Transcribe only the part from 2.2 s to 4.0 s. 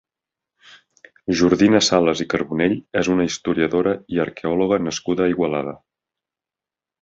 i Carbonell és una historiadora